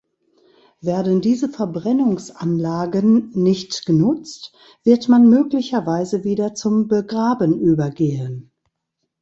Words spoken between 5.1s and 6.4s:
möglicherweise